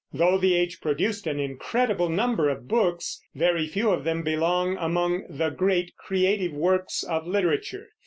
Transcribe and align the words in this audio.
Though 0.11 0.39
the 0.39 0.55
age 0.55 0.81
produced 0.81 1.27
an 1.27 1.39
incredible 1.39 2.09
number 2.09 2.49
of 2.49 2.67
books, 2.67 3.21
very 3.35 3.67
few 3.67 3.91
of 3.91 4.03
them 4.03 4.23
belong 4.23 4.75
among 4.77 5.25
the 5.29 5.51
great 5.51 5.95
creative 5.95 6.53
works 6.53 7.03
of 7.03 7.27
literature. 7.27 7.85